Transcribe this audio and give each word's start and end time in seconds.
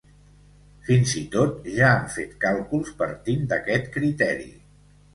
Fins 0.87 1.13
i 1.19 1.21
tot 1.35 1.69
ja 1.77 1.91
han 1.91 2.09
fet 2.15 2.35
càlculs 2.49 2.99
partint 3.05 3.49
d’aquest 3.55 3.97
criteri. 4.01 4.53